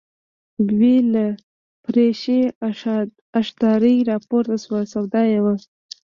[0.65, 1.25] ببۍ له
[1.83, 2.39] فرشي
[3.39, 5.55] اشدارې راپورته شوه، سودا یې وه.